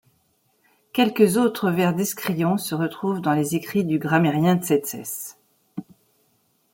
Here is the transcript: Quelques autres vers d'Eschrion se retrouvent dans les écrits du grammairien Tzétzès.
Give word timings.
Quelques 0.93 1.37
autres 1.37 1.69
vers 1.69 1.93
d'Eschrion 1.93 2.57
se 2.57 2.73
retrouvent 2.73 3.21
dans 3.21 3.35
les 3.35 3.53
écrits 3.53 3.85
du 3.85 3.99
grammairien 3.99 4.55
Tzétzès. 4.57 5.37